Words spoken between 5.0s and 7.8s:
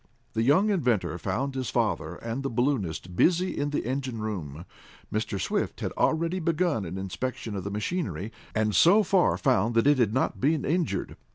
Mr. Swift had already begun an inspection of the